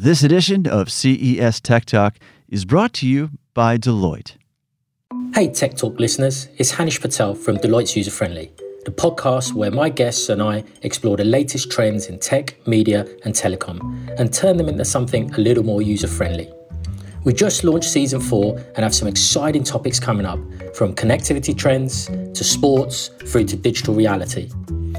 [0.00, 4.36] This edition of CES Tech Talk is brought to you by Deloitte.
[5.34, 8.52] Hey, Tech Talk listeners, it's Hanish Patel from Deloitte's User Friendly,
[8.84, 13.34] the podcast where my guests and I explore the latest trends in tech, media, and
[13.34, 13.80] telecom
[14.20, 16.48] and turn them into something a little more user friendly.
[17.24, 20.38] We just launched season four and have some exciting topics coming up
[20.76, 24.48] from connectivity trends to sports through to digital reality.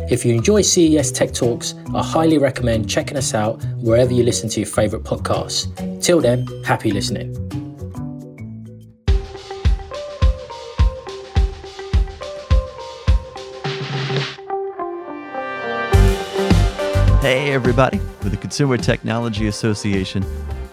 [0.09, 4.49] If you enjoy CES Tech Talks, I highly recommend checking us out wherever you listen
[4.49, 5.69] to your favourite podcasts.
[6.01, 7.31] Till then, happy listening.
[17.21, 17.99] Hey, everybody.
[18.23, 20.25] With the Consumer Technology Association,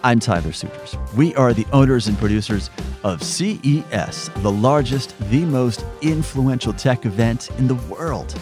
[0.03, 0.95] I'm Tyler Suiters.
[1.15, 2.71] We are the owners and producers
[3.03, 8.33] of CES, the largest, the most influential tech event in the world.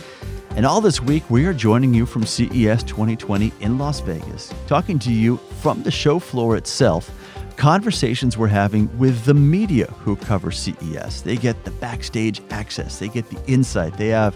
[0.55, 4.97] And all this week, we are joining you from CES 2020 in Las Vegas, talking
[4.99, 7.11] to you from the show floor itself.
[7.57, 11.23] Conversations we're having with the media who cover CES.
[11.23, 14.33] They get the backstage access, they get the insight, they have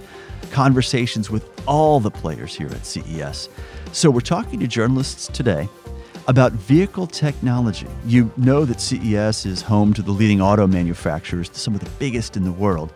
[0.51, 3.47] conversations with all the players here at CES.
[3.93, 5.69] So, we're talking to journalists today
[6.27, 7.87] about vehicle technology.
[8.05, 12.35] You know that CES is home to the leading auto manufacturers, some of the biggest
[12.35, 12.91] in the world.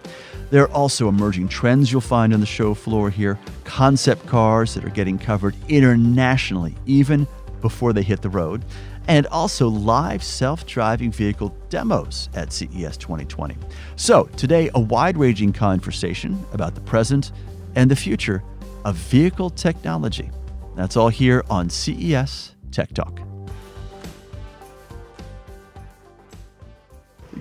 [0.54, 4.86] There are also emerging trends you'll find on the show floor here, concept cars that
[4.86, 7.26] are getting covered internationally, even
[7.60, 8.64] before they hit the road,
[9.08, 13.58] and also live self driving vehicle demos at CES 2020.
[13.95, 17.32] So, today, a wide ranging conversation about the present
[17.73, 18.44] and the future
[18.86, 20.30] of vehicle technology.
[20.76, 23.20] That's all here on CES Tech Talk.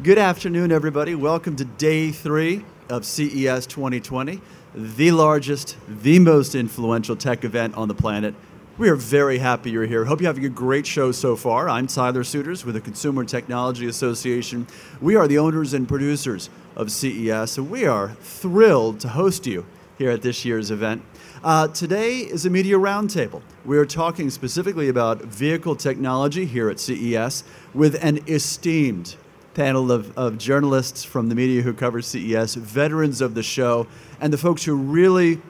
[0.02, 1.14] Good afternoon, everybody.
[1.14, 4.38] Welcome to day three of CES 2020,
[4.74, 8.34] the largest, the most influential tech event on the planet.
[8.76, 10.04] We are very happy you're here.
[10.04, 11.70] Hope you're having a great show so far.
[11.70, 14.66] I'm Tyler Suiters with the Consumer Technology Association.
[15.00, 19.64] We are the owners and producers of CES, and we are thrilled to host you
[19.96, 21.02] here at this year's event.
[21.42, 23.40] Uh, today is a media roundtable.
[23.64, 29.16] We are talking specifically about vehicle technology here at CES with an esteemed
[29.54, 33.86] panel of, of journalists from the media who cover CES, veterans of the show,
[34.20, 35.40] and the folks who really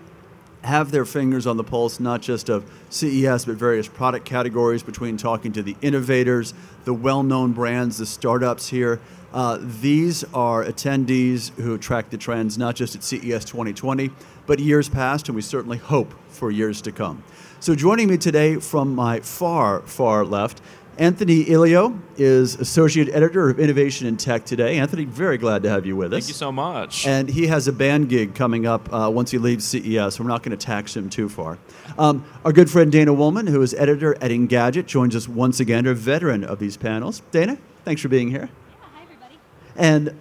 [0.64, 5.16] have their fingers on the pulse, not just of CES, but various product categories, between
[5.16, 6.54] talking to the innovators,
[6.84, 9.00] the well known brands, the startups here.
[9.32, 14.10] Uh, these are attendees who track the trends not just at CES 2020,
[14.46, 17.22] but years past, and we certainly hope for years to come.
[17.58, 20.60] So, joining me today from my far, far left
[20.98, 24.76] Anthony Elio is Associate Editor of Innovation and Tech today.
[24.76, 26.24] Anthony, very glad to have you with us.
[26.24, 27.06] Thank you so much.
[27.06, 30.20] And he has a band gig coming up uh, once he leaves CES.
[30.20, 31.58] We're not going to tax him too far.
[31.98, 35.86] Um, our good friend Dana Wollman, who is editor at Engadget, joins us once again,
[35.86, 37.22] a veteran of these panels.
[37.30, 38.50] Dana, thanks for being here.
[38.50, 39.38] Yeah, hi everybody.
[39.76, 40.20] And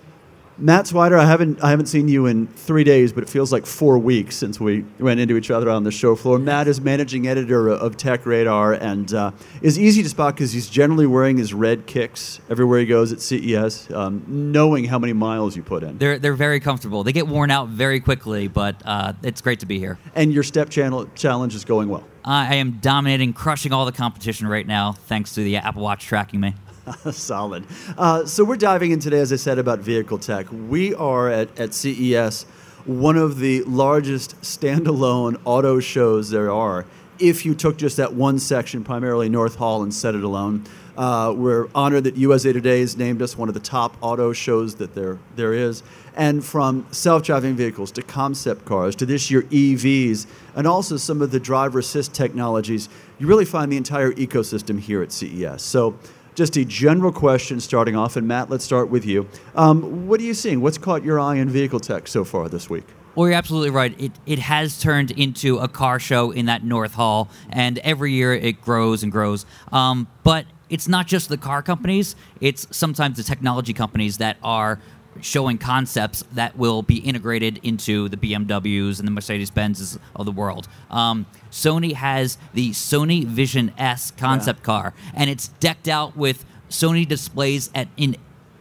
[0.61, 3.65] Matt Swider, I haven't I haven't seen you in three days, but it feels like
[3.65, 6.37] four weeks since we ran into each other on the show floor.
[6.37, 9.31] Matt is managing editor of Tech Radar and uh,
[9.63, 13.21] is easy to spot because he's generally wearing his red kicks everywhere he goes at
[13.21, 15.97] CES, um, knowing how many miles you put in.
[15.97, 17.03] They're they're very comfortable.
[17.03, 19.97] They get worn out very quickly, but uh, it's great to be here.
[20.13, 22.05] And your step channel challenge is going well.
[22.23, 26.39] I am dominating, crushing all the competition right now, thanks to the Apple Watch tracking
[26.39, 26.53] me.
[27.11, 27.65] Solid.
[27.97, 30.47] Uh, so we're diving in today, as I said, about vehicle tech.
[30.51, 32.43] We are at, at CES,
[32.85, 36.85] one of the largest standalone auto shows there are.
[37.19, 40.65] If you took just that one section, primarily North Hall, and set it alone,
[40.97, 44.75] uh, we're honored that USA Today has named us one of the top auto shows
[44.75, 45.83] that there there is.
[46.15, 50.25] And from self-driving vehicles to concept cars to this year EVs,
[50.55, 55.01] and also some of the driver assist technologies, you really find the entire ecosystem here
[55.01, 55.61] at CES.
[55.61, 55.97] So
[56.35, 58.15] just a general question starting off.
[58.15, 59.27] And Matt, let's start with you.
[59.55, 60.61] Um, what are you seeing?
[60.61, 62.85] What's caught your eye in vehicle tech so far this week?
[63.15, 63.99] Well, you're absolutely right.
[63.99, 68.33] It, it has turned into a car show in that North Hall, and every year
[68.33, 69.45] it grows and grows.
[69.71, 74.79] Um, but it's not just the car companies, it's sometimes the technology companies that are
[75.19, 80.31] showing concepts that will be integrated into the BMWs and the Mercedes Benzes of the
[80.31, 80.67] world.
[80.89, 84.65] Um, Sony has the Sony Vision S concept yeah.
[84.65, 88.15] car, and it's decked out with Sony displays at in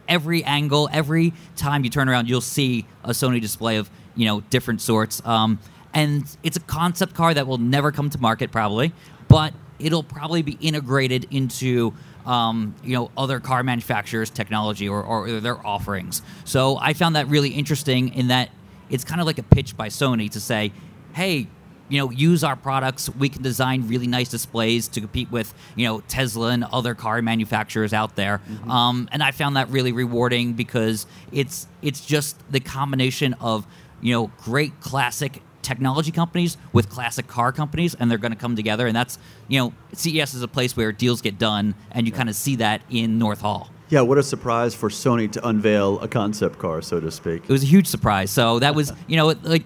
[0.07, 0.89] every angle.
[0.91, 5.25] Every time you turn around, you'll see a Sony display of you know different sorts.
[5.25, 5.59] Um,
[5.93, 8.93] and it's a concept car that will never come to market probably,
[9.27, 11.93] but it'll probably be integrated into
[12.25, 16.21] um, you know other car manufacturers' technology or, or their offerings.
[16.45, 18.49] So I found that really interesting in that
[18.89, 20.71] it's kind of like a pitch by Sony to say,
[21.13, 21.47] "Hey,
[21.91, 23.09] you know, use our products.
[23.09, 27.21] We can design really nice displays to compete with, you know, Tesla and other car
[27.21, 28.37] manufacturers out there.
[28.49, 28.71] Mm-hmm.
[28.71, 33.67] Um, and I found that really rewarding because it's it's just the combination of,
[33.99, 38.55] you know, great classic technology companies with classic car companies and they're going to come
[38.55, 39.17] together and that's
[39.47, 42.55] you know CES is a place where deals get done and you kind of see
[42.57, 43.69] that in North Hall.
[43.91, 47.43] Yeah, what a surprise for Sony to unveil a concept car, so to speak.
[47.43, 48.31] It was a huge surprise.
[48.31, 49.65] So that was, you know, like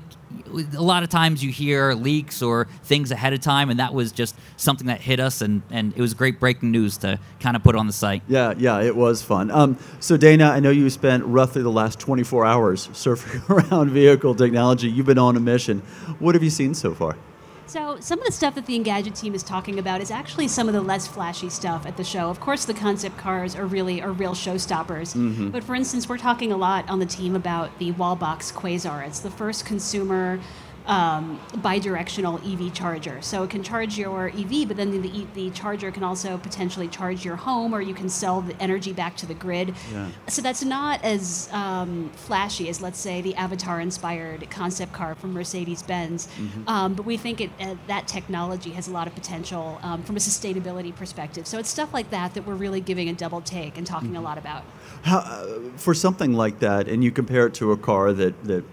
[0.56, 4.12] a lot of times you hear leaks or things ahead of time, and that was
[4.12, 7.64] just something that hit us, and, and it was great breaking news to kind of
[7.64, 8.24] put on the site.
[8.28, 9.52] Yeah, yeah, it was fun.
[9.52, 14.36] Um, so, Dana, I know you spent roughly the last 24 hours surfing around vehicle
[14.36, 14.90] technology.
[14.90, 15.80] You've been on a mission.
[16.20, 17.18] What have you seen so far?
[17.68, 20.68] So some of the stuff that the Engadget team is talking about is actually some
[20.68, 22.30] of the less flashy stuff at the show.
[22.30, 25.16] Of course, the concept cars are really are real showstoppers.
[25.16, 25.50] Mm-hmm.
[25.50, 29.06] But for instance, we're talking a lot on the team about the Wallbox Quasar.
[29.08, 30.40] It's the first consumer
[30.88, 33.22] um, bidirectional EV charger.
[33.22, 37.26] So it can charge your EV, but then the, the charger can also potentially charge
[37.26, 39.74] your home, or you can sell the energy back to the grid.
[39.92, 40.10] Yeah.
[40.28, 46.28] So that's not as um, flashy as, let's say, the Avatar-inspired concept car from Mercedes-Benz.
[46.68, 50.16] Um, but we think it, uh, that technology has a lot of potential um, from
[50.16, 51.48] a sustainability perspective.
[51.48, 54.22] So it's stuff like that that we're really giving a double take and talking a
[54.22, 54.64] lot about.
[55.04, 58.64] How, uh, for something like that, and you compare it to a car that, that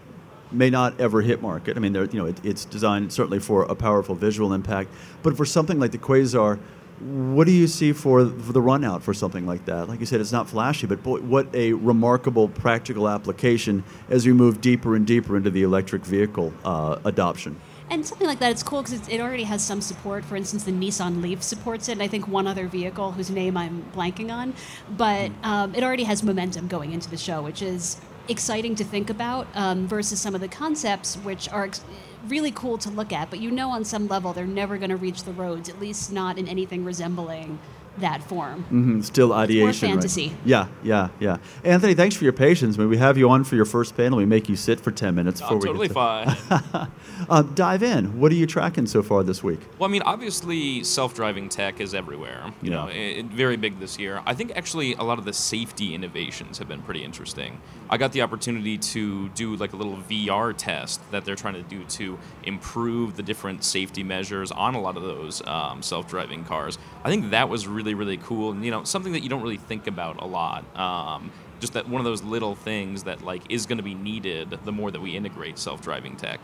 [0.53, 1.77] may not ever hit market.
[1.77, 4.91] I mean, you know, it, it's designed certainly for a powerful visual impact.
[5.23, 6.59] But for something like the Quasar,
[7.01, 9.89] what do you see for, for the run out for something like that?
[9.89, 14.33] Like you said, it's not flashy, but boy, what a remarkable practical application as we
[14.33, 17.61] move deeper and deeper into the electric vehicle uh, adoption.
[17.91, 20.25] And something like that, it's cool because it already has some support.
[20.25, 23.57] For instance, the Nissan Leaf supports it, and I think one other vehicle whose name
[23.57, 24.55] I'm blanking on.
[24.97, 29.11] But um, it already has momentum going into the show, which is exciting to think
[29.11, 31.85] about um, versus some of the concepts, which are ex-
[32.29, 33.31] really cool to look at.
[33.31, 36.13] But you know, on some level, they're never going to reach the roads, at least
[36.13, 37.59] not in anything resembling
[37.99, 38.65] that form.
[38.73, 39.89] Mhm, Still ideation.
[39.89, 39.95] right?
[39.95, 40.33] fantasy.
[40.45, 41.37] Yeah, yeah, yeah.
[41.65, 42.79] Anthony, thanks for your patience.
[42.79, 45.15] When we have you on for your first panel, we make you sit for 10
[45.15, 46.89] minutes before I'm we totally get to, fine.
[47.29, 48.19] Uh, dive in.
[48.19, 49.61] What are you tracking so far this week?
[49.79, 52.53] well, I mean, obviously, self-driving tech is everywhere.
[52.63, 52.77] You Yeah.
[52.77, 54.21] know, it, it- very big this year.
[54.27, 57.61] I think actually a lot of the safety innovations have been pretty interesting.
[57.91, 61.63] I got the opportunity to do like a little VR test that they're trying to
[61.63, 66.79] do to improve the different safety measures on a lot of those um, self-driving cars.
[67.05, 69.43] I think that was really really really cool, and you know, something that you don't
[69.43, 70.65] really think about a lot.
[70.79, 71.31] Um,
[71.61, 74.73] just that one of those little things that like is going to be needed the
[74.73, 76.41] more that we integrate self-driving tech.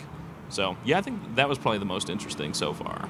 [0.49, 3.09] So yeah, I think that was probably the most interesting so far.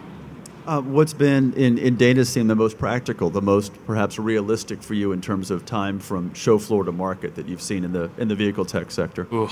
[0.66, 4.92] Uh, what's been in, in Dana's team the most practical, the most perhaps realistic for
[4.92, 8.10] you in terms of time from show floor to market that you've seen in the
[8.18, 9.26] in the vehicle tech sector?
[9.32, 9.48] Ooh.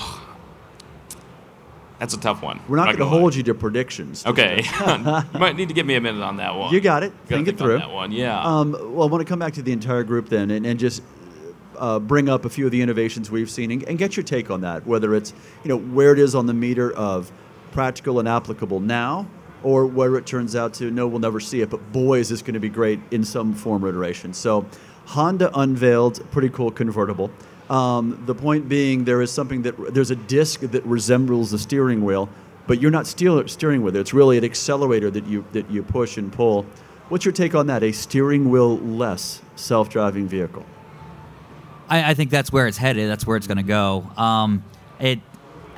[1.99, 2.59] That's a tough one.
[2.67, 4.25] We're not going to hold you to predictions.
[4.25, 4.85] Okay, you
[5.39, 6.73] might need to give me a minute on that one.
[6.73, 7.11] You got it.
[7.23, 7.79] Gotta Think it through.
[7.79, 8.39] that one, yeah.
[8.41, 11.01] Um, well, I want to come back to the entire group then and, and just
[11.77, 14.51] uh, bring up a few of the innovations we've seen and, and get your take
[14.51, 15.33] on that, whether it's
[15.63, 17.31] you know where it is on the meter of
[17.71, 19.27] practical and applicable now,
[19.63, 22.41] or where it turns out to no, we'll never see it, but boy, is this
[22.41, 24.33] going to be great in some form or iteration.
[24.33, 24.65] So,
[25.05, 27.31] Honda unveiled a pretty cool convertible.
[27.69, 32.03] Um, the point being, there is something that there's a disc that resembles the steering
[32.05, 32.29] wheel,
[32.65, 33.99] but you're not steer, steering with it.
[33.99, 36.65] It's really an accelerator that you that you push and pull.
[37.09, 37.83] What's your take on that?
[37.83, 40.65] A steering wheel less self-driving vehicle.
[41.89, 43.09] I, I think that's where it's headed.
[43.09, 44.09] That's where it's going to go.
[44.17, 44.63] Um,
[44.99, 45.19] it,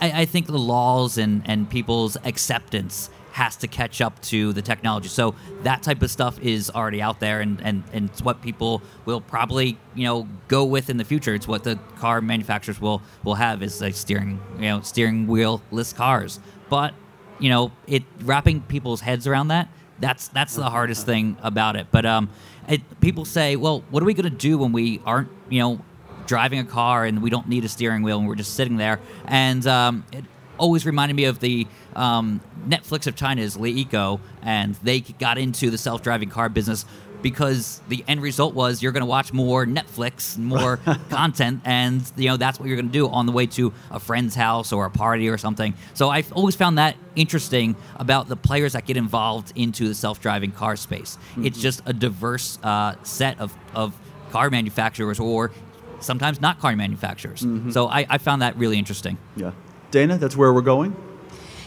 [0.01, 4.61] I, I think the laws and, and people's acceptance has to catch up to the
[4.61, 5.07] technology.
[5.07, 8.81] So that type of stuff is already out there, and, and, and it's what people
[9.05, 11.33] will probably you know go with in the future.
[11.33, 15.93] It's what the car manufacturers will will have is like steering you know steering wheel-less
[15.93, 16.39] cars.
[16.69, 16.93] But
[17.39, 19.69] you know it wrapping people's heads around that
[19.99, 21.87] that's that's the hardest thing about it.
[21.91, 22.29] But um,
[22.67, 25.81] it, people say, well, what are we going to do when we aren't you know
[26.29, 28.99] driving a car and we don't need a steering wheel and we're just sitting there.
[29.25, 30.23] And um, it
[30.59, 35.77] always reminded me of the um, Netflix of China's LeEco, and they got into the
[35.77, 36.85] self-driving car business
[37.21, 40.77] because the end result was you're going to watch more Netflix, more
[41.09, 43.99] content, and you know that's what you're going to do on the way to a
[43.99, 45.73] friend's house or a party or something.
[45.93, 50.51] So I've always found that interesting about the players that get involved into the self-driving
[50.51, 51.17] car space.
[51.41, 53.97] It's just a diverse uh, set of, of
[54.31, 55.51] car manufacturers or
[55.99, 57.45] sometimes not car manufacturers.
[57.71, 59.17] So I, I found that really interesting.
[59.35, 59.51] Yeah,
[59.91, 60.95] Dana, that's where we're going.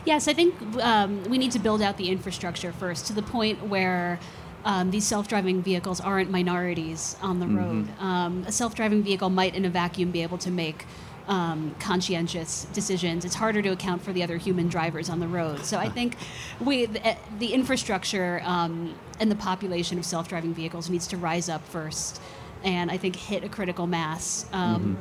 [0.05, 3.69] Yes, I think um, we need to build out the infrastructure first to the point
[3.69, 4.19] where
[4.65, 7.89] um, these self-driving vehicles aren't minorities on the road.
[8.01, 10.87] Um, a self-driving vehicle might, in a vacuum, be able to make
[11.29, 13.25] um, conscientious decisions.
[13.25, 15.65] It's harder to account for the other human drivers on the road.
[15.65, 16.17] So I think
[16.61, 21.65] we the, the infrastructure um, and the population of self-driving vehicles needs to rise up
[21.69, 22.21] first,
[22.65, 24.47] and I think hit a critical mass.
[24.53, 24.99] Um,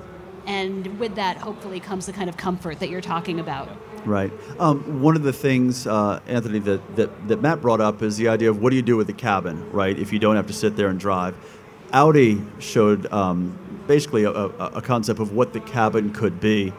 [0.48, 3.70] And with that, hopefully, comes the kind of comfort that you're talking about.
[4.06, 4.32] Right.
[4.60, 8.28] Um, one of the things, uh, Anthony, that, that, that Matt brought up is the
[8.28, 10.54] idea of what do you do with the cabin, right, if you don't have to
[10.54, 11.36] sit there and drive.
[11.94, 13.58] Audi showed um,
[13.88, 16.74] basically a, a, a concept of what the cabin could be.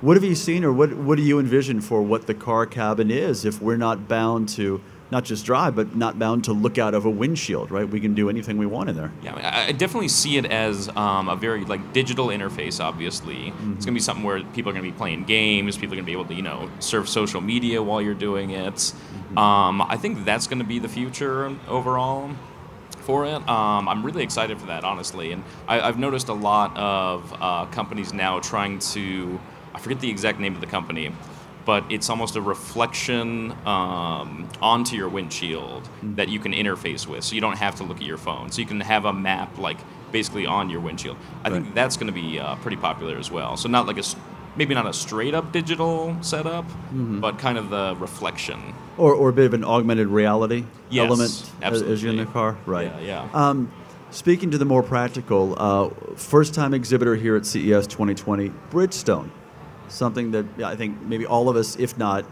[0.00, 3.10] What have you seen, or what, what do you envision for what the car cabin
[3.10, 4.80] is if we're not bound to
[5.10, 7.88] not just drive, but not bound to look out of a windshield, right?
[7.88, 9.12] We can do anything we want in there.
[9.22, 12.82] Yeah, I, mean, I definitely see it as um, a very like digital interface.
[12.82, 15.76] Obviously, it's gonna be something where people are gonna be playing games.
[15.76, 18.92] People are gonna be able to you know surf social media while you're doing it.
[19.36, 22.30] Um, I think that's gonna be the future overall
[23.04, 23.48] for it.
[23.48, 25.32] Um, I'm really excited for that, honestly.
[25.32, 29.38] And I, I've noticed a lot of uh, companies now trying to,
[29.74, 31.12] I forget the exact name of the company,
[31.64, 37.24] but it's almost a reflection um, onto your windshield that you can interface with.
[37.24, 38.50] So you don't have to look at your phone.
[38.50, 39.78] So you can have a map, like,
[40.12, 41.16] basically on your windshield.
[41.42, 43.56] I think that's going to be uh, pretty popular as well.
[43.56, 44.02] So not like a
[44.56, 48.74] maybe not a straight up digital setup, but kind of the reflection.
[48.96, 52.26] Or, or a bit of an augmented reality Yes, element as, as you're in the
[52.26, 52.86] car, right?
[53.00, 53.28] Yeah, yeah.
[53.34, 53.72] Um,
[54.10, 59.30] speaking to the more practical, uh, first time exhibitor here at CES 2020, Bridgestone.
[59.88, 62.24] Something that I think maybe all of us, if not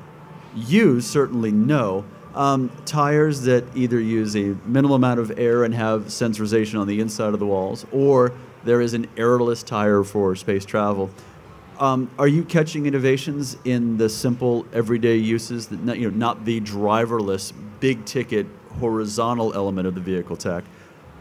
[0.55, 2.05] you, certainly know.
[2.35, 6.99] Um, tires that either use a minimal amount of air and have sensorization on the
[7.01, 8.33] inside of the walls, or
[8.65, 11.11] there is an airless tire for space travel.
[11.79, 16.45] Um, are you catching innovations in the simple everyday uses that not, you know not
[16.45, 18.47] the driverless big ticket
[18.79, 20.65] horizontal element of the vehicle tech,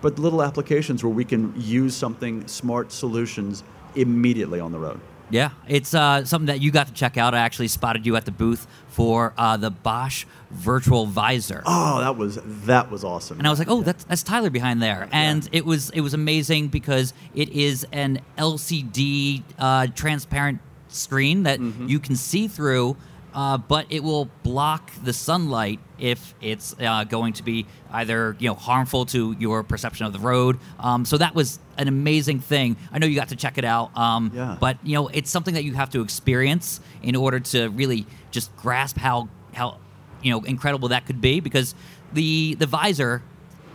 [0.02, 3.64] but little applications where we can use something smart solutions
[3.96, 5.00] immediately on the road?
[5.32, 7.34] Yeah, it's uh, something that you got to check out.
[7.34, 11.64] I actually spotted you at the booth for uh, the Bosch Virtual Visor.
[11.66, 13.38] Oh, that was that was awesome.
[13.40, 16.14] And I was like, "Oh, that's that's Tyler behind there," and it was it was
[16.14, 20.60] amazing because it is an LCD uh, transparent
[20.90, 22.98] screen that you can see through,
[23.34, 28.50] uh, but it will block the sunlight if it's uh, going to be either you
[28.50, 30.60] know harmful to your perception of the road.
[30.80, 32.76] Um, so that was an amazing thing.
[32.92, 34.58] I know you got to check it out, um, Yeah.
[34.60, 38.56] but you know it's something that you have to experience in order to really just
[38.58, 39.78] grasp how how
[40.22, 41.74] you know incredible that could be because
[42.14, 43.22] the the visor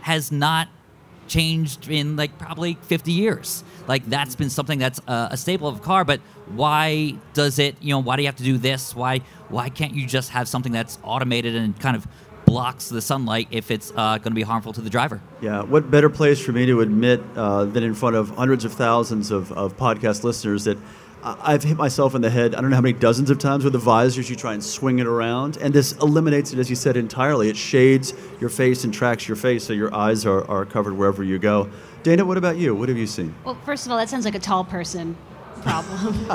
[0.01, 0.67] has not
[1.27, 3.63] changed in like probably 50 years.
[3.87, 7.75] Like that's been something that's uh, a staple of a car but why does it
[7.81, 8.95] you know why do you have to do this?
[8.95, 9.19] Why
[9.49, 12.07] why can't you just have something that's automated and kind of
[12.45, 15.21] blocks the sunlight if it's uh, going to be harmful to the driver?
[15.41, 18.73] Yeah, what better place for me to admit uh, than in front of hundreds of
[18.73, 20.77] thousands of, of podcast listeners that
[21.23, 23.73] I've hit myself in the head, I don't know how many dozens of times with
[23.73, 26.95] the visors, you try and swing it around, and this eliminates it, as you said,
[26.95, 27.49] entirely.
[27.49, 31.23] It shades your face and tracks your face so your eyes are, are covered wherever
[31.23, 31.69] you go.
[32.03, 32.73] Dana, what about you?
[32.75, 33.35] What have you seen?
[33.43, 35.17] Well, first of all, that sounds like a tall person
[35.63, 36.29] problem.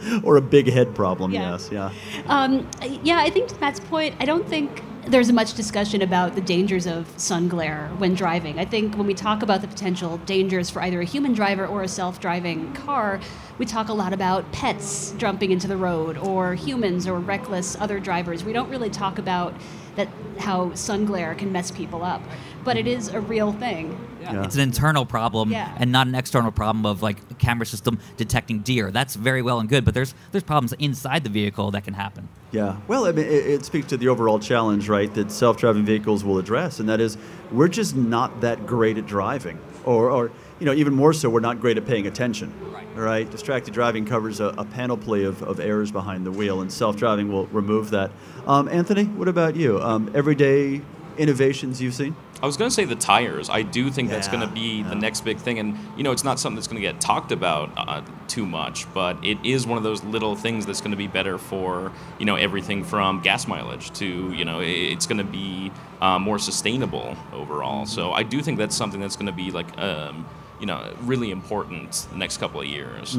[0.24, 1.50] Or a big head problem, Yeah.
[1.52, 1.90] yes, yeah.
[2.26, 2.66] Um,
[3.02, 6.86] yeah, I think to Matt's point, I don't think there's much discussion about the dangers
[6.86, 8.58] of sun glare when driving.
[8.58, 11.82] I think when we talk about the potential dangers for either a human driver or
[11.82, 13.20] a self driving car,
[13.58, 17.98] we talk a lot about pets jumping into the road or humans or reckless other
[18.00, 18.44] drivers.
[18.44, 19.54] We don't really talk about
[19.96, 22.22] that how sun glare can mess people up,
[22.62, 24.04] but it is a real thing.
[24.20, 24.44] Yeah.
[24.44, 25.74] it's an internal problem Yeah.
[25.78, 29.58] and not an external problem of like a camera system detecting deer that's very well
[29.60, 32.76] and good but there's there's problems inside the vehicle that can happen Yeah.
[32.88, 36.38] Well, I mean, it, it speaks to the overall challenge, right, that self-driving vehicles will
[36.38, 37.16] address, and that is
[37.52, 41.40] we're just not that great at driving, or, or you know, even more so, we're
[41.40, 42.52] not great at paying attention.
[42.72, 42.86] Right.
[42.94, 43.30] Right.
[43.30, 47.46] Distracted driving covers a, a panoply of, of errors behind the wheel, and self-driving will
[47.46, 48.10] remove that.
[48.46, 49.80] Um, Anthony, what about you?
[49.80, 50.82] Um, everyday
[51.18, 52.16] innovations you've seen?
[52.40, 53.50] I was going to say the tires.
[53.50, 54.88] I do think that's going to be yeah.
[54.88, 57.32] the next big thing, and you know, it's not something that's going to get talked
[57.32, 60.96] about uh, too much, but it is one of those little things that's going to
[60.96, 65.24] be better for you know everything from gas mileage to you know it's going to
[65.24, 67.86] be uh, more sustainable overall.
[67.86, 70.24] So I do think that's something that's going to be like um,
[70.60, 73.14] you know really important the next couple of years.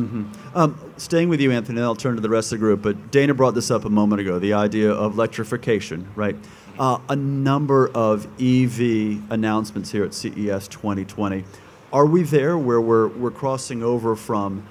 [0.55, 3.11] Um, staying with you, Anthony, and I'll turn to the rest of the group, but
[3.11, 6.35] Dana brought this up a moment ago the idea of electrification, right?
[6.79, 11.43] Uh, a number of EV announcements here at CES 2020.
[11.91, 14.65] Are we there where we're, we're crossing over from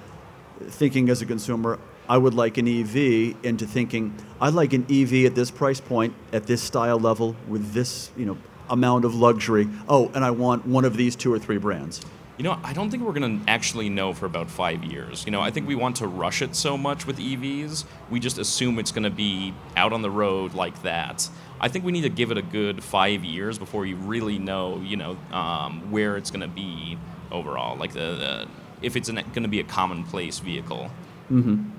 [0.69, 5.27] thinking as a consumer, I would like an EV, into thinking, I'd like an EV
[5.27, 8.39] at this price point, at this style level, with this you know,
[8.71, 9.69] amount of luxury?
[9.89, 12.01] Oh, and I want one of these two or three brands.
[12.39, 15.25] You know, I don't think we're going to actually know for about five years.
[15.27, 18.39] You know, I think we want to rush it so much with EVs, we just
[18.39, 21.29] assume it's going to be out on the road like that.
[21.61, 24.81] I think we need to give it a good five years before you really know,
[24.81, 26.97] you know, um, where it's going to be
[27.33, 27.77] overall.
[27.77, 28.49] Like the, the
[28.83, 30.91] if it's going to be a commonplace vehicle.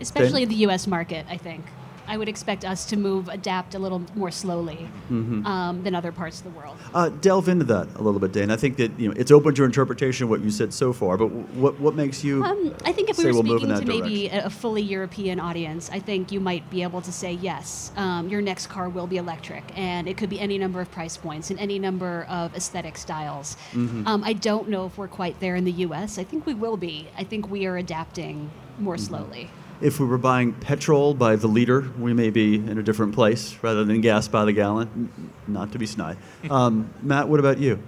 [0.02, 0.86] especially in the U.S.
[0.88, 1.26] market.
[1.30, 1.64] I think
[2.10, 6.40] I would expect us to move, adapt a little more slowly um, than other parts
[6.40, 6.76] of the world.
[6.94, 8.50] Uh, delve into that a little bit, Dane.
[8.52, 11.28] I think that you know it's open to interpretation what you said so far, but
[11.56, 12.44] what what makes you?
[12.44, 14.44] Um, I think if we were we'll speaking to maybe direction?
[14.44, 17.92] a, a fully European audience, I think you might be able to say yes.
[17.96, 21.16] Um, your next car will be electric, and it could be any number of price
[21.16, 23.56] points and any number of aesthetic styles.
[23.74, 24.08] Mm-hmm.
[24.08, 26.18] Um, I don't know if we're quite there in the U.S.
[26.18, 27.08] I think we will be.
[27.18, 28.50] I think we are adapting
[28.80, 29.06] more Mm-hmm.
[29.06, 29.50] slowly.
[29.82, 33.58] If we were buying petrol by the liter, we may be in a different place
[33.62, 35.32] rather than gas by the gallon.
[35.48, 36.18] Not to be snide.
[36.52, 37.80] Um, Matt, what about you?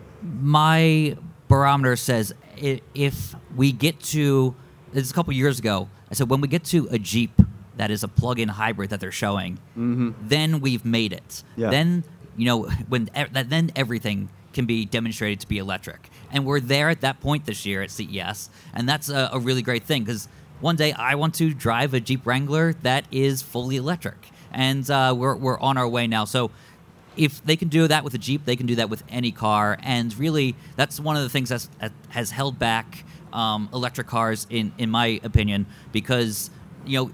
[0.42, 1.18] my
[1.48, 4.56] barometer says if we get to
[4.94, 7.32] this is a couple years ago i said when we get to a jeep
[7.76, 11.62] that is a plug-in hybrid that they're showing then we've made it Mm-hmm.
[11.62, 11.70] Yeah.
[11.72, 12.04] then
[12.38, 17.02] you know when then everything can be demonstrated to be electric and we're there at
[17.02, 20.28] that point this year at ces and that's a, a really great thing because
[20.62, 24.32] one day i want to drive a jeep wrangler that is fully electric.
[24.52, 26.26] And uh, we're, we're on our way now.
[26.26, 26.52] So
[27.18, 29.78] if they can do that with a Jeep, they can do that with any car.
[29.82, 33.04] And really, that's one of the things that has held back
[33.34, 36.50] um, electric cars, in, in my opinion, because,
[36.86, 37.12] you know,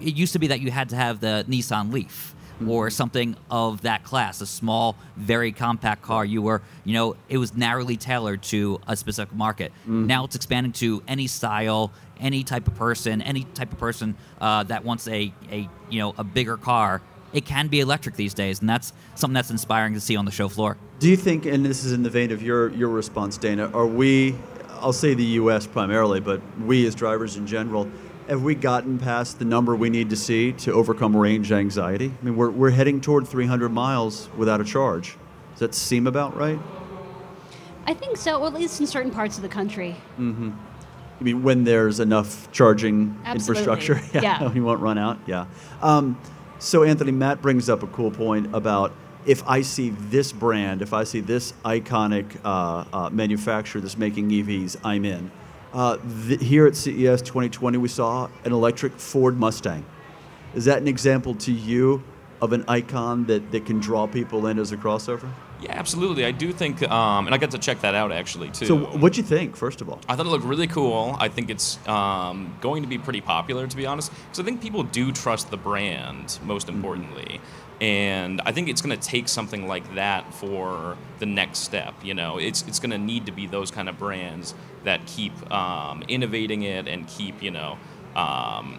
[0.00, 2.34] it used to be that you had to have the Nissan Leaf
[2.66, 6.24] or something of that class, a small, very compact car.
[6.24, 9.72] You were, you know, it was narrowly tailored to a specific market.
[10.06, 14.64] Now it's expanding to any style, any type of person, any type of person uh,
[14.64, 18.60] that wants a, a, you know, a bigger car it can be electric these days,
[18.60, 20.76] and that's something that's inspiring to see on the show floor.
[20.98, 23.86] Do you think, and this is in the vein of your your response, Dana, are
[23.86, 24.34] we?
[24.80, 25.66] I'll say the U.S.
[25.66, 27.88] primarily, but we as drivers in general,
[28.28, 32.12] have we gotten past the number we need to see to overcome range anxiety?
[32.20, 35.16] I mean, we're we're heading toward 300 miles without a charge.
[35.52, 36.58] Does that seem about right?
[37.86, 39.96] I think so, at least in certain parts of the country.
[40.18, 40.50] Mm-hmm.
[41.18, 43.62] I mean, when there's enough charging Absolutely.
[43.62, 44.52] infrastructure, Yeah.
[44.52, 45.18] you won't run out.
[45.26, 45.46] Yeah.
[45.80, 46.20] Um,
[46.58, 48.92] so Anthony, Matt brings up a cool point about
[49.24, 54.28] if I see this brand, if I see this iconic uh, uh, manufacturer that's making
[54.28, 55.30] EVs, I'm in.
[55.72, 59.84] Uh, th- here at CES 2020, we saw an electric Ford Mustang.
[60.54, 62.02] Is that an example to you
[62.40, 65.28] of an icon that, that can draw people in as a crossover?
[65.60, 66.24] Yeah, absolutely.
[66.24, 68.66] I do think, um, and I got to check that out actually too.
[68.66, 70.00] So, what'd you think, first of all?
[70.08, 71.16] I thought it looked really cool.
[71.18, 74.62] I think it's um, going to be pretty popular, to be honest, because I think
[74.62, 77.40] people do trust the brand most importantly,
[77.80, 81.94] and I think it's going to take something like that for the next step.
[82.04, 84.54] You know, it's it's going to need to be those kind of brands
[84.88, 87.78] that keep um, innovating it and keep you know
[88.16, 88.78] um,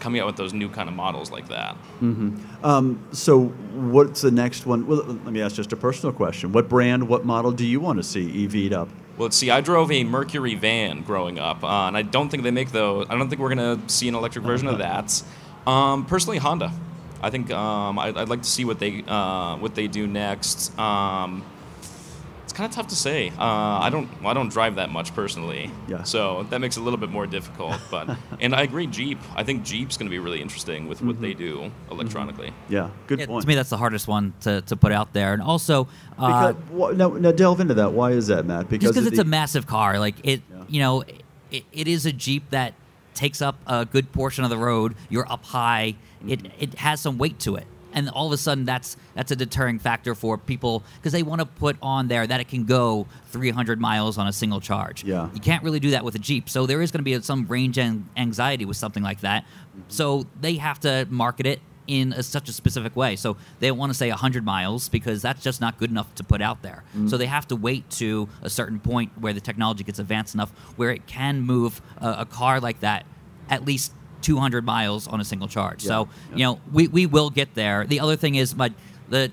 [0.00, 1.76] coming out with those new kind of models like that.
[2.00, 4.86] Um, so, what's the next one?
[4.86, 6.52] Well, let me ask just a personal question.
[6.52, 8.88] What brand, what model do you want to see EV'd up?
[9.16, 9.50] Well, let's see.
[9.50, 13.06] I drove a Mercury van growing up, uh, and I don't think they make those.
[13.10, 15.22] I don't think we're gonna see an electric version of that.
[15.64, 16.72] Um, personally, Honda.
[17.22, 20.76] I think um, I'd, I'd like to see what they uh, what they do next.
[20.76, 21.44] Um,
[22.52, 23.30] it's kind of tough to say.
[23.30, 23.42] Uh,
[23.80, 26.02] I don't I don't drive that much personally, Yeah.
[26.02, 27.80] so that makes it a little bit more difficult.
[27.90, 29.18] But and I agree, Jeep.
[29.34, 32.52] I think Jeep's going to be really interesting with what they do electronically.
[32.68, 33.42] Yeah, good Yeah, point.
[33.42, 35.32] to me, that's the hardest one to, to put out there.
[35.32, 35.88] And also,
[36.18, 37.92] uh, because, wha- now, now delve into that.
[37.94, 38.68] Why is that, Matt?
[38.68, 40.64] just because of it's the- a massive car, like it, Yeah.
[40.68, 41.04] you know,
[41.50, 42.74] it, it is a Jeep that
[43.14, 44.94] takes up a good portion of the road.
[45.08, 45.94] You're up high.
[46.28, 46.62] It Mm-hmm.
[46.62, 49.78] it has some weight to it, and all of a sudden, that's that's a deterring
[49.78, 53.80] factor for people because they want to put on there that it can go 300
[53.80, 55.04] miles on a single charge.
[55.04, 55.28] Yeah.
[55.34, 56.48] you can't really do that with a Jeep.
[56.48, 59.44] So there is going to be some range an- anxiety with something like that.
[59.44, 59.80] Mm-hmm.
[59.88, 63.16] So they have to market it in a, such a specific way.
[63.16, 66.40] So they want to say 100 miles because that's just not good enough to put
[66.40, 66.84] out there.
[66.90, 67.08] Mm-hmm.
[67.08, 70.50] So they have to wait to a certain point where the technology gets advanced enough
[70.76, 73.04] where it can move a, a car like that
[73.48, 73.92] at least
[74.22, 75.82] 200 miles on a single charge.
[75.82, 76.36] So, Yeah.
[76.36, 77.84] you know, we, we will get there.
[77.86, 78.72] The other thing is my
[79.08, 79.30] the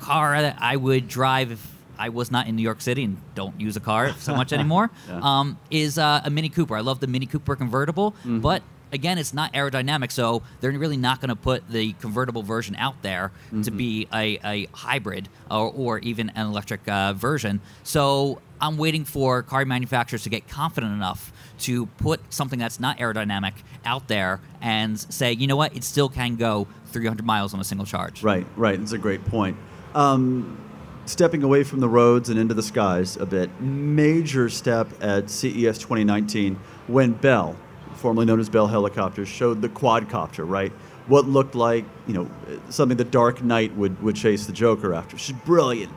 [0.00, 3.58] car that I would drive if I was not in New York City and don't
[3.60, 5.20] use a car so much anymore Yeah.
[5.22, 6.76] um, is uh, a Mini Cooper.
[6.76, 8.40] I love the Mini Cooper convertible, Mm-hmm.
[8.40, 12.76] but again, it's not aerodynamic, so they're really not going to put the convertible version
[12.76, 13.76] out there to Mm-hmm.
[13.76, 17.60] be a, a hybrid or, or even an electric uh, version.
[17.84, 22.98] So I'm waiting for car manufacturers to get confident enough to put something that's not
[22.98, 27.60] aerodynamic out there and say, you know what, it still can go 300 miles on
[27.60, 28.22] a single charge.
[28.22, 28.78] Right, right.
[28.78, 29.56] That's a great point.
[29.94, 30.58] Um,
[31.06, 35.78] stepping away from the roads and into the skies a bit, major step at CES
[35.78, 37.56] 2019 when Bell,
[37.96, 40.72] formerly known as Bell Helicopters, showed the quadcopter, right?
[41.06, 42.30] What looked like, you know,
[42.70, 45.18] something the Dark Knight would, would chase the Joker after.
[45.18, 45.92] She's brilliant,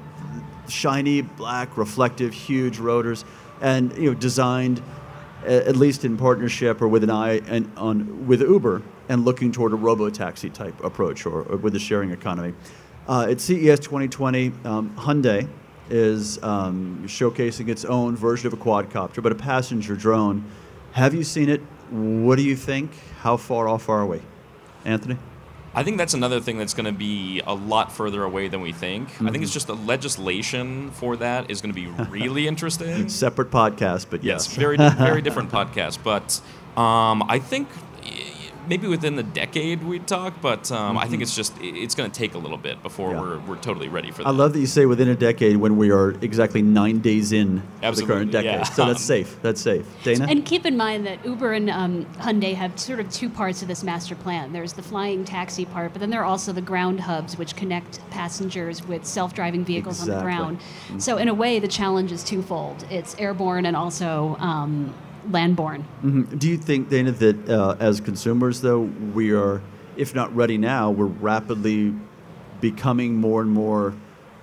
[0.68, 3.24] shiny, black, reflective, huge rotors,
[3.62, 4.82] and you know, designed
[5.48, 9.72] at least in partnership or with an eye and on with Uber and looking toward
[9.72, 12.54] a robo-taxi type approach or, or with the sharing economy.
[13.08, 15.48] Uh, at CES 2020, um, Hyundai
[15.90, 20.44] is um, showcasing its own version of a quadcopter, but a passenger drone.
[20.92, 21.62] Have you seen it?
[21.90, 22.92] What do you think?
[23.20, 24.22] How far off are we?
[24.84, 25.18] Anthony?
[25.78, 28.72] I think that's another thing that's going to be a lot further away than we
[28.72, 29.10] think.
[29.22, 33.08] I think it's just the legislation for that is going to be really interesting.
[33.10, 34.56] Separate podcast, but Yes, yes.
[34.56, 36.42] very very different podcast, but
[36.82, 37.68] um, I think
[38.68, 42.18] maybe within the decade we'd talk, but um, I think it's just it's going to
[42.18, 43.22] take a little bit before Yeah.
[43.22, 44.28] we're, we're totally ready for that.
[44.28, 47.62] I love that you say within a decade when we are exactly nine days in
[47.82, 48.52] to the current decade.
[48.52, 48.64] yeah.
[48.64, 49.38] So that's safe.
[49.42, 49.86] That's safe.
[50.04, 50.28] Dana?
[50.30, 53.68] And keep in mind that Uber and um, Hyundai have sort of two parts of
[53.68, 54.52] this master plan.
[54.54, 58.00] There's the flying taxi part, but then there are also the ground hubs, which connect
[58.12, 60.34] passengers with self-driving vehicles on the Exactly.
[60.36, 61.02] ground.
[61.02, 64.94] So in a way, the challenge is twofold: it's airborne and also um,
[65.32, 65.84] landborne.
[66.04, 66.38] Mhm.
[66.40, 68.82] Do you think, Dana, that uh, as consumers, though,
[69.14, 69.62] we are,
[69.96, 71.94] if not ready now, we're rapidly
[72.62, 73.94] becoming more and more,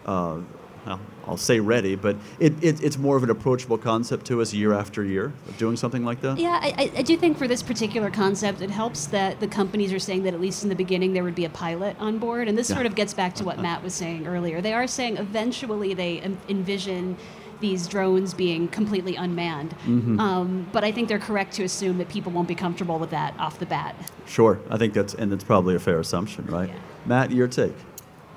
[0.07, 0.39] uh,
[0.87, 4.53] well, I'll say ready, but it, it, it's more of an approachable concept to us
[4.53, 6.39] year after year of doing something like that?
[6.39, 9.93] Yeah, I, I- I do think for this particular concept, it helps that the companies
[9.93, 12.47] are saying that at least in the beginning there would be a pilot on board.
[12.47, 12.77] And this Yeah.
[12.77, 14.61] sort of gets back to what Matt was saying earlier.
[14.61, 17.17] They are saying eventually they envision
[17.65, 19.71] these drones being completely unmanned.
[19.87, 20.21] Mm-hmm.
[20.21, 23.35] Um, but I think they're correct to assume that people won't be comfortable with that
[23.39, 23.97] off the bat.
[24.27, 24.61] Sure.
[24.69, 26.69] I think that's, and that's probably a fair assumption, right?
[26.69, 26.79] Yeah.
[27.07, 27.73] Matt, your take?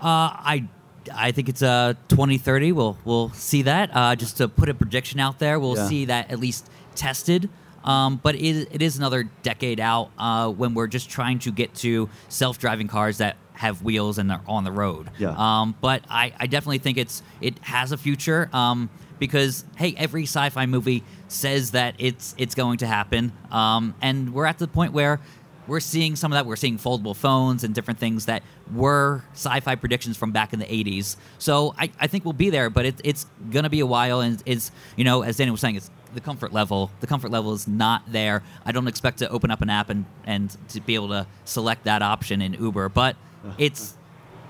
[0.01, 0.65] Uh, I
[1.13, 2.71] I think it's uh 2030.
[2.71, 3.89] We'll we'll see that.
[3.93, 5.87] Uh, just to put a prediction out there, we'll Yeah.
[5.87, 7.49] see that at least tested.
[7.83, 11.73] Um, but it, it is another decade out uh, when we're just trying to get
[11.75, 15.09] to self-driving cars that have wheels and are on the road.
[15.17, 15.33] Yeah.
[15.37, 20.23] Um, but I, I definitely think it's it has a future um, because hey, every
[20.23, 24.93] sci-fi movie says that it's it's going to happen, um, and we're at the point
[24.93, 25.19] where
[25.67, 26.45] we're seeing some of that.
[26.45, 28.41] We're seeing foldable phones and different things that
[28.73, 31.17] were sci-fi predictions from back in the 80s.
[31.39, 34.41] So I, I think we'll be there, but it, it's gonna be a while, and
[34.45, 36.91] it's you know as Daniel was saying, it's the comfort level.
[37.01, 38.43] The comfort level is not there.
[38.65, 41.83] I don't expect to open up an app and and to be able to select
[41.83, 43.15] that option in Uber, but
[43.57, 43.96] it's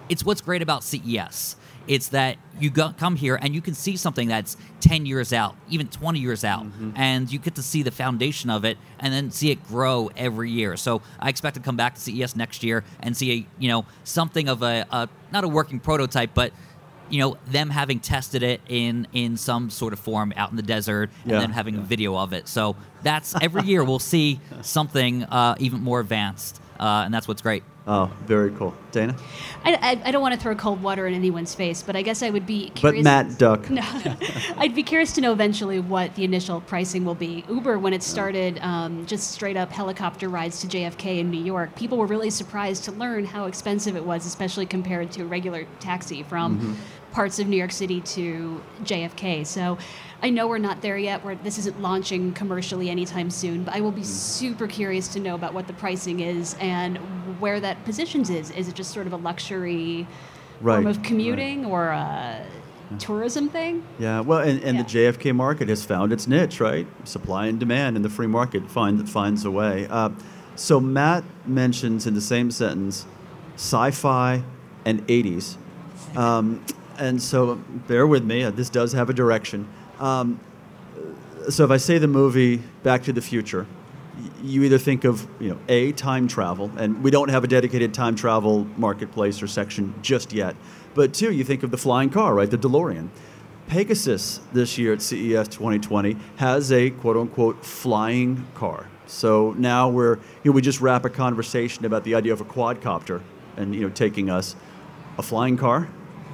[0.09, 1.55] it's what's great about CES.
[1.87, 5.55] It's that you go, come here and you can see something that's 10 years out,
[5.69, 6.65] even 20 years out,
[6.95, 10.51] and you get to see the foundation of it and then see it grow every
[10.51, 10.75] year.
[10.75, 13.85] So I expect to come back to CES next year and see, a, you know,
[14.03, 16.51] something of a, a not a working prototype, but
[17.09, 20.61] you know, them having tested it in in some sort of form out in the
[20.63, 21.81] desert and Yeah, then having yeah.
[21.81, 22.49] a video of it.
[22.49, 27.41] So that's every year we'll see something uh, even more advanced, uh, and that's what's
[27.41, 27.63] great.
[27.89, 28.73] Oh, very cool.
[28.91, 29.15] Dana?
[29.63, 32.21] I, I, I don't want to throw cold water in anyone's face, but I guess
[32.21, 32.95] I would be But.
[32.95, 33.69] Matt Duck.
[33.77, 33.83] No,
[34.57, 37.45] I'd be curious to know eventually what the initial pricing will be.
[37.47, 41.75] Uber, when it started um, just straight up helicopter rides to JFK in New York,
[41.75, 45.65] people were really surprised to learn how expensive it was, especially compared to a regular
[45.79, 46.77] taxi from
[47.11, 49.45] parts of New York City to JFK.
[49.45, 49.77] So
[50.21, 53.81] I know we're not there yet, where this isn't launching commercially anytime soon, but I
[53.81, 56.97] will be super curious to know about what the pricing is and
[57.39, 58.49] where that positions is.
[58.51, 60.07] Is it just sort of a luxury
[60.59, 61.05] Right, form of right.
[61.05, 62.43] commuting or a
[62.97, 63.83] tourism thing?
[63.99, 66.87] Yeah, well, and, and the JFK market has found its niche, right?
[67.03, 69.85] Supply and demand, and the free market find, finds a way.
[69.87, 70.09] Uh,
[70.55, 73.05] so Matt mentions in the same sentence
[73.55, 74.43] sci-fi
[74.85, 75.57] and 80s.
[76.15, 76.63] Um,
[76.97, 77.55] and so
[77.87, 79.67] bear with me, uh, this does have a direction.
[79.99, 80.39] Um,
[81.49, 83.65] so if I say the movie Back to the Future,
[84.43, 87.93] you either think of you know a time travel, and we don't have a dedicated
[87.93, 90.55] time travel marketplace or section just yet.
[90.95, 93.09] But two, you think of the flying car, right, the DeLorean.
[93.67, 98.87] Pegasus this year at CES 2020 has a quote unquote flying car.
[99.07, 102.45] So now we're you know, we just wrap a conversation about the idea of a
[102.45, 103.21] quadcopter
[103.57, 104.55] and you know taking us
[105.17, 105.89] a flying car.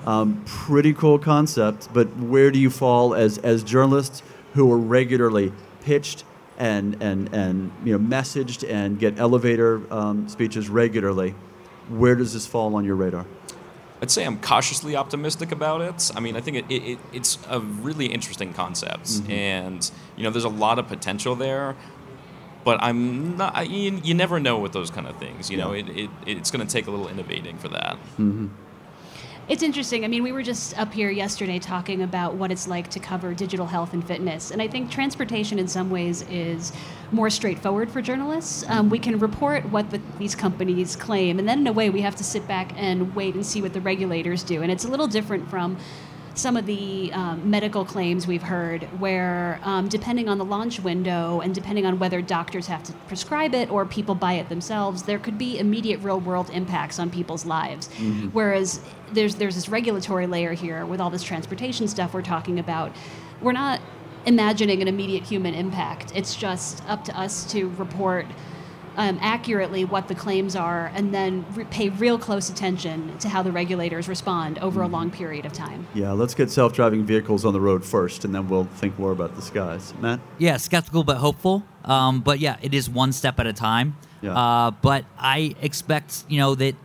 [0.06, 4.22] Um, pretty cool concept, but where do you fall as as journalists
[4.54, 6.24] who are regularly pitched
[6.58, 11.36] and and and you know messaged and get elevator um, speeches regularly?
[11.89, 13.26] Where does this fall on your radar?
[14.02, 16.12] I'd say I'm cautiously optimistic about it.
[16.13, 19.32] I mean, I think it, it, it, it's a really interesting concept, Mm-hmm.
[19.32, 21.76] and you know, there's a lot of potential there.
[22.66, 23.56] But I'm not.
[23.56, 25.50] I, you, you never know with those kind of things.
[25.50, 27.98] You know, it, it, it's going to take a little innovating for that.
[29.49, 30.06] It's interesting.
[30.06, 33.34] I mean, we were just up here yesterday talking about what it's like to cover
[33.34, 34.51] digital health and fitness.
[34.51, 36.71] And I think transportation, in some ways, is
[37.12, 38.63] more straightforward for journalists.
[38.69, 41.99] Um, we can report what the, these companies claim, and then in a way, we
[42.01, 44.62] have to sit back and wait and see what the regulators do.
[44.62, 45.77] And it's a little different from
[46.36, 51.41] some of the um, medical claims we've heard, where um, depending on the launch window
[51.41, 55.19] and depending on whether doctors have to prescribe it or people buy it themselves, there
[55.19, 57.88] could be immediate real world impacts on people's lives.
[57.89, 58.28] Mm-hmm.
[58.30, 62.91] Whereas there's there's this regulatory layer here with all this transportation stuff we're talking about.
[63.41, 63.80] We're not
[64.26, 66.12] imagining an immediate human impact.
[66.15, 68.26] It's just up to us to report
[68.95, 73.41] um, accurately what the claims are and then re- pay real close attention to how
[73.41, 75.88] the regulators respond over a long period of time.
[75.93, 79.12] Yeah, let's get self driving vehicles on the road first and then we'll think more
[79.12, 79.93] about the skies.
[79.99, 80.19] Matt?
[80.38, 81.63] Yeah, skeptical but hopeful.
[81.86, 83.97] Um, but yeah, it is one step at a time.
[84.21, 84.38] Yeah.
[84.38, 86.75] Uh, but I expect, you know, that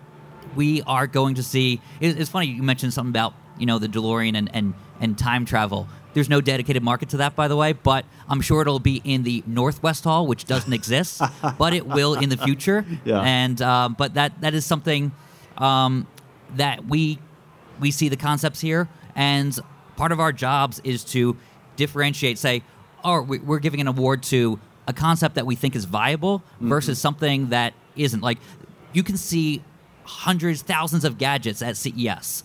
[0.57, 1.81] we are going to see.
[2.01, 5.45] It, it's funny you mentioned something about, you know, the DeLorean and, and, and time
[5.45, 5.89] travel.
[6.15, 9.23] There's no dedicated market to that, by the way, but I'm sure it'll be in
[9.23, 11.21] the Northwest Hall, which doesn't exist,
[11.59, 12.85] but it will in the future.
[13.05, 13.21] Yeah.
[13.21, 15.13] And uh, but that that is something
[15.59, 16.07] um,
[16.57, 17.19] that we
[17.79, 19.59] we see the concepts here, and
[19.97, 21.37] part of our jobs is to
[21.77, 22.39] differentiate.
[22.39, 22.63] Say,
[23.05, 26.69] oh, we're giving an award to a concept that we think is viable mm-hmm.
[26.69, 28.23] versus something that isn't.
[28.23, 28.39] Like
[28.93, 29.63] you can see
[30.05, 32.45] hundreds, thousands of gadgets at CES,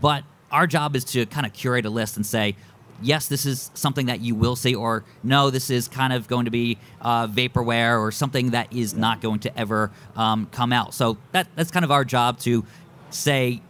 [0.00, 2.56] but our job is to kind of curate a list and say
[3.02, 6.44] yes, this is something that you will see, or no, this is kind of going
[6.44, 10.94] to be uh, vaporware or something that is not going to ever um, come out.
[10.94, 12.64] So that that's kind of our job to
[13.10, 13.60] say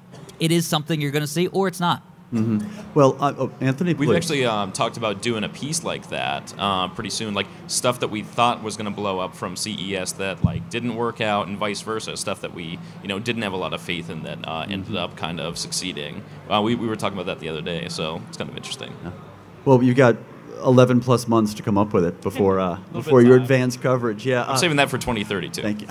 [0.41, 2.03] it is something you're going to see, or it's not.
[2.33, 2.93] Mm-hmm.
[2.95, 6.89] Well, uh, oh, Anthony, we've actually um, talked about doing a piece like that uh,
[6.89, 10.43] pretty soon, like stuff that we thought was going to blow up from CES that
[10.43, 12.17] like didn't work out, and vice versa.
[12.17, 14.87] Stuff that we you know didn't have a lot of faith in that uh, ended
[14.87, 14.97] mm-hmm.
[14.97, 16.25] up kind of succeeding.
[16.49, 18.95] Uh, we we were talking about that the other day, so it's kind of interesting.
[19.05, 19.11] Yeah.
[19.67, 20.17] Well, you got
[20.65, 24.25] 11 plus months to come up with it before uh, before your advanced coverage.
[24.27, 25.63] Yeah, I'm uh, saving that for 2032.
[25.63, 25.89] Thank you.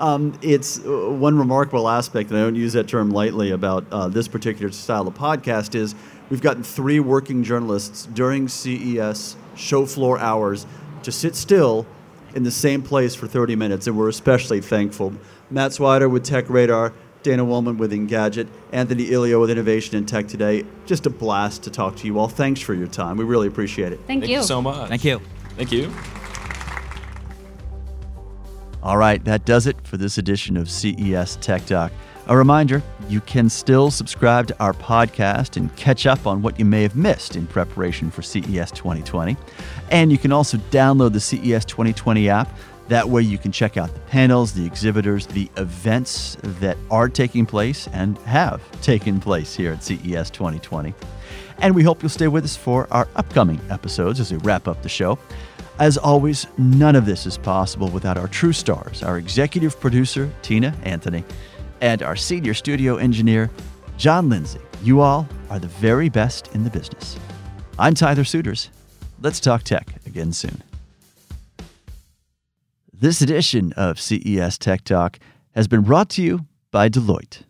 [0.00, 4.08] um, it's uh, one remarkable aspect, and I don't use that term lightly about uh,
[4.08, 5.74] this particular style of podcast.
[5.74, 5.94] Is
[6.30, 10.66] we've gotten three working journalists during CES show floor hours
[11.02, 11.86] to sit still
[12.34, 15.12] in the same place for 30 minutes, and we're especially thankful.
[15.50, 16.92] Matt Swider with Tech Radar,
[17.24, 20.64] Dana Wollman with Engadget, Anthony Elio with Innovation in Tech Today.
[20.84, 22.28] Just a blast to talk to you all.
[22.28, 23.16] Thanks for your time.
[23.16, 23.96] We really appreciate it.
[24.06, 24.36] Thank, Thank you.
[24.36, 24.88] you so much.
[24.90, 25.20] Thank you.
[25.56, 25.90] Thank you.
[28.82, 31.90] All right, that does it for this edition of CES Tech Talk.
[32.26, 36.66] A reminder you can still subscribe to our podcast and catch up on what you
[36.66, 39.36] may have missed in preparation for CES 2020.
[39.90, 42.54] And you can also download the CES 2020 app.
[42.88, 47.46] That way, you can check out the panels, the exhibitors, the events that are taking
[47.46, 50.92] place and have taken place here at CES 2020.
[51.58, 54.82] And we hope you'll stay with us for our upcoming episodes as we wrap up
[54.82, 55.18] the show.
[55.78, 60.74] As always, none of this is possible without our true stars, our executive producer, Tina
[60.82, 61.24] Anthony,
[61.80, 63.50] and our senior studio engineer,
[63.96, 64.60] John Lindsay.
[64.82, 67.18] You all are the very best in the business.
[67.78, 68.70] I'm Tyler Suiters.
[69.20, 70.62] Let's talk tech again soon.
[73.04, 75.18] This edition of CES Tech Talk
[75.54, 77.42] has been brought to you by Deloitte.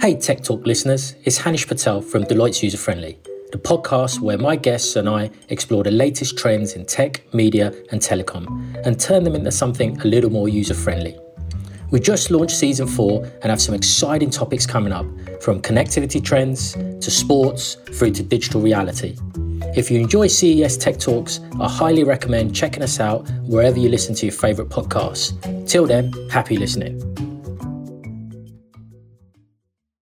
[0.00, 3.16] Hey, Tech Talk listeners, it's Hanish Patel from Deloitte's User Friendly
[3.52, 8.00] the podcast where my guests and I explore the latest trends in tech, media, and
[8.00, 8.46] telecom
[8.84, 11.16] and turn them into something a little more user friendly.
[11.90, 15.06] We just launched season four and have some exciting topics coming up
[15.42, 19.16] from connectivity trends to sports through to digital reality.
[19.76, 24.14] If you enjoy CES Tech Talks, I highly recommend checking us out wherever you listen
[24.16, 25.34] to your favourite podcasts.
[25.68, 27.29] Till then, happy listening.